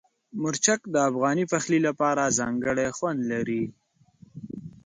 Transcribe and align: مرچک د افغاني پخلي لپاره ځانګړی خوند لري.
مرچک 0.41 0.79
د 0.89 0.95
افغاني 1.09 1.45
پخلي 1.51 1.79
لپاره 1.87 2.33
ځانګړی 2.39 2.87
خوند 2.97 3.19
لري. 3.31 3.63